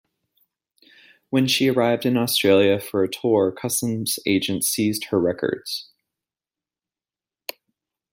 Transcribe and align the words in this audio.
When 1.29 1.45
she 1.47 1.67
arrived 1.69 2.07
in 2.07 2.17
Australia 2.17 2.79
for 2.79 3.03
a 3.03 3.07
tour 3.07 3.51
customs 3.51 4.17
agents 4.25 4.67
seized 4.67 5.05
her 5.11 5.19
records. 5.19 5.91